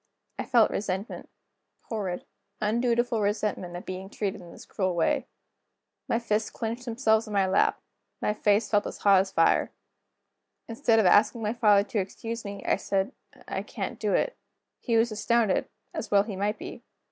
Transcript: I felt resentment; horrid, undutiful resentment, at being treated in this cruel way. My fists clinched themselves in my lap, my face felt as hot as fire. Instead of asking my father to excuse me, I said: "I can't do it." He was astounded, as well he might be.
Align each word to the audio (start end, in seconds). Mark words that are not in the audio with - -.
I 0.39 0.45
felt 0.45 0.71
resentment; 0.71 1.29
horrid, 1.83 2.25
undutiful 2.59 3.21
resentment, 3.21 3.75
at 3.75 3.85
being 3.85 4.09
treated 4.09 4.41
in 4.41 4.51
this 4.51 4.65
cruel 4.65 4.95
way. 4.95 5.27
My 6.09 6.17
fists 6.17 6.49
clinched 6.49 6.85
themselves 6.85 7.27
in 7.27 7.33
my 7.33 7.45
lap, 7.45 7.79
my 8.19 8.33
face 8.33 8.67
felt 8.67 8.87
as 8.87 8.97
hot 8.97 9.19
as 9.21 9.31
fire. 9.31 9.71
Instead 10.67 10.97
of 10.97 11.05
asking 11.05 11.43
my 11.43 11.53
father 11.53 11.83
to 11.89 11.99
excuse 11.99 12.43
me, 12.43 12.65
I 12.65 12.77
said: 12.77 13.11
"I 13.47 13.61
can't 13.61 13.99
do 13.99 14.15
it." 14.15 14.35
He 14.79 14.97
was 14.97 15.11
astounded, 15.11 15.69
as 15.93 16.09
well 16.09 16.23
he 16.23 16.35
might 16.35 16.57
be. 16.57 16.81